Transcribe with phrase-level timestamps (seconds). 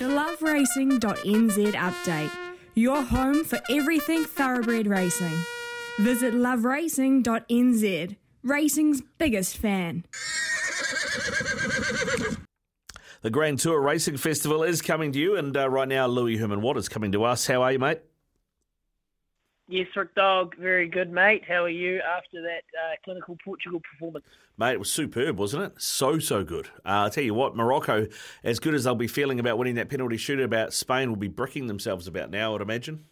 [0.00, 2.30] The loveracing.nz update.
[2.74, 5.38] Your home for everything thoroughbred racing.
[5.98, 8.16] Visit loveracing.nz.
[8.42, 10.06] Racing's biggest fan.
[13.20, 16.62] The Grand Tour Racing Festival is coming to you, and uh, right now, Louis Herman
[16.62, 17.46] Watt is coming to us.
[17.46, 18.00] How are you, mate?
[19.70, 21.44] Yes, Rick Dog, very good, mate.
[21.46, 24.24] How are you after that uh, clinical Portugal performance?
[24.58, 25.80] Mate, it was superb, wasn't it?
[25.80, 26.66] So, so good.
[26.84, 28.08] Uh, I'll tell you what, Morocco,
[28.42, 31.28] as good as they'll be feeling about winning that penalty shootout, about Spain will be
[31.28, 33.04] bricking themselves about now, I'd imagine.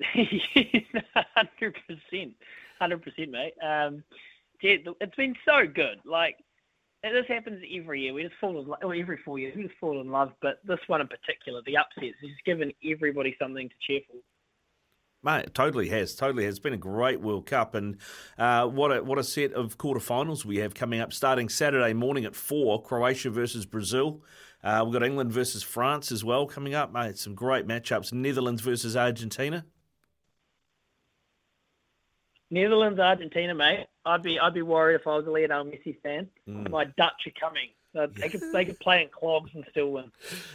[0.14, 2.34] Hundred percent,
[2.78, 3.54] hundred percent, mate.
[3.60, 4.04] Um,
[4.62, 5.98] yeah, it's been so good.
[6.04, 6.36] Like
[7.02, 8.14] this happens every year.
[8.14, 10.32] We just fall in love, or every four years we just fall in love.
[10.40, 14.16] But this one in particular, the upsets, has given everybody something to cheer for.
[15.22, 16.14] Mate, totally has.
[16.14, 16.54] Totally has.
[16.54, 17.98] It's been a great World Cup, and
[18.38, 21.12] uh, what a what a set of quarterfinals we have coming up.
[21.12, 24.22] Starting Saturday morning at four, Croatia versus Brazil.
[24.64, 27.18] Uh, we've got England versus France as well coming up, mate.
[27.18, 28.12] Some great matchups.
[28.12, 29.66] Netherlands versus Argentina.
[32.50, 33.86] Netherlands, Argentina, mate.
[34.06, 36.28] I'd be I'd be worried if I was a Lionel Messi fan.
[36.48, 36.70] Mm.
[36.70, 37.68] My Dutch are coming.
[37.94, 40.10] Uh, they could they could play in clogs and still win.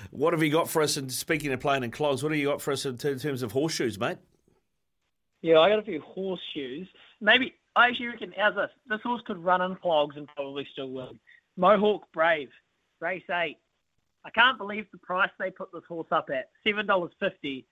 [0.10, 0.98] What have you got for us?
[0.98, 3.52] And speaking of playing in clogs, what have you got for us in terms of
[3.52, 4.18] horseshoes, mate?
[5.46, 6.88] Yeah, I got a few horseshoes.
[7.22, 8.72] Maybe I actually reckon how's this?
[8.90, 11.20] This horse could run in clogs and probably still win.
[11.56, 12.50] Mohawk Brave,
[13.00, 13.60] race eight.
[14.24, 17.64] I can't believe the price they put this horse up at seven dollars fifty.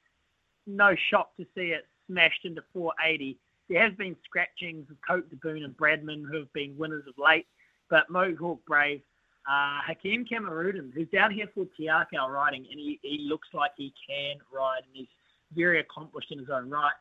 [0.67, 3.39] No shock to see it smashed into four eighty.
[3.67, 7.15] There has been scratchings of Cote de Boone and Bradman who have been winners of
[7.17, 7.47] late,
[7.89, 9.01] but Mohawk Brave,
[9.49, 13.71] uh, Hakim Kamaruddin, who's down here for Te Akau riding, and he, he looks like
[13.77, 15.07] he can ride, and he's
[15.55, 16.93] very accomplished in his own right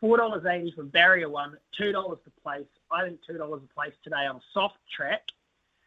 [0.00, 2.66] four dollars eighty for barrier one, two dollars to place.
[2.90, 5.22] I think two dollars a place today on soft track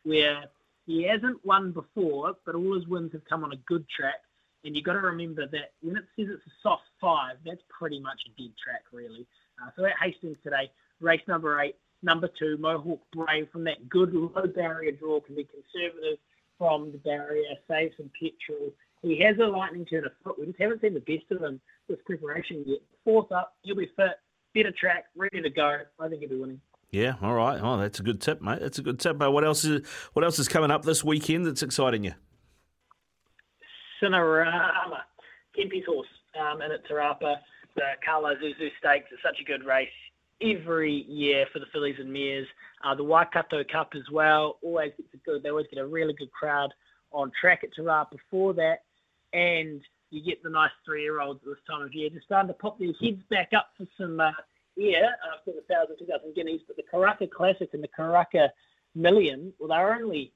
[0.04, 0.46] where
[0.86, 4.22] he hasn't won before, but all his wins have come on a good track.
[4.66, 8.00] And you've got to remember that when it says it's a soft five, that's pretty
[8.00, 9.26] much a dead track, really.
[9.62, 10.72] Uh, so at Hastings today,
[11.02, 15.46] race number eight, number two, Mohawk Brave from that good low barrier draw can be
[15.46, 16.18] conservative
[16.58, 18.72] from the barrier, save some petrol.
[19.04, 20.40] He has a lightning turn of foot.
[20.40, 21.60] We just haven't seen the best of him
[21.90, 22.80] this preparation yet.
[23.04, 24.20] Fourth up, he'll be fit,
[24.56, 25.80] better track, ready to go.
[26.00, 26.62] I think he'll be winning.
[26.92, 27.60] Yeah, all right.
[27.62, 28.60] Oh, that's a good tip, mate.
[28.62, 29.18] That's a good tip.
[29.18, 32.14] But what else is what else is coming up this weekend that's exciting you?
[34.02, 35.00] Cinerama,
[35.58, 36.08] Kempy's horse,
[36.40, 37.38] um, and at Te Rapa,
[37.76, 39.90] the Cal Isuzu Stakes is such a good race
[40.42, 42.48] every year for the fillies and mares.
[42.86, 45.44] Uh, the Waikato Cup as well always gets a good.
[45.44, 46.74] They always get a really good crowd
[47.12, 48.84] on track at Te Rapa Before that,
[49.34, 52.78] and you get the nice three-year-olds at this time of year just starting to pop
[52.78, 54.32] their heads back up for some uh,
[54.80, 56.62] air after the thousand, two thousand guineas.
[56.68, 58.50] But the Karaka Classic and the Karaka
[58.96, 60.32] Million, well, they're only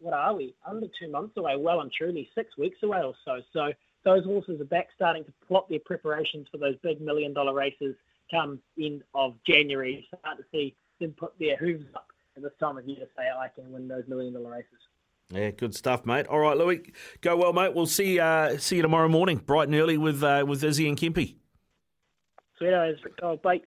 [0.00, 3.40] what are we under two months away, well and truly six weeks away or so.
[3.52, 3.72] So
[4.04, 7.96] those horses are back starting to plot their preparations for those big million-dollar races
[8.30, 10.06] come end of January.
[10.20, 13.24] Start to see them put their hooves up at this time of year to say
[13.24, 14.78] I can win those million-dollar races.
[15.30, 16.26] Yeah, good stuff, mate.
[16.26, 17.74] All right, Louis, go well, mate.
[17.74, 20.96] We'll see uh, see you tomorrow morning, bright and early with uh, with Izzy and
[20.96, 21.36] Kempy.
[22.56, 22.96] Sweet as,
[23.42, 23.56] bye.